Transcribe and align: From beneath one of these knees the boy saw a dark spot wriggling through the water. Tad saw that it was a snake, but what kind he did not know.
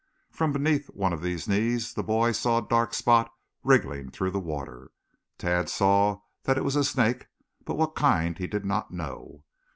From 0.31 0.51
beneath 0.51 0.87
one 0.87 1.13
of 1.13 1.21
these 1.21 1.47
knees 1.47 1.93
the 1.93 2.01
boy 2.01 2.31
saw 2.31 2.57
a 2.57 2.67
dark 2.67 2.95
spot 2.95 3.31
wriggling 3.63 4.09
through 4.09 4.31
the 4.31 4.39
water. 4.39 4.89
Tad 5.37 5.69
saw 5.69 6.21
that 6.41 6.57
it 6.57 6.63
was 6.65 6.75
a 6.75 6.83
snake, 6.83 7.27
but 7.65 7.77
what 7.77 7.93
kind 7.93 8.35
he 8.35 8.47
did 8.47 8.65
not 8.65 8.89
know. 8.89 9.43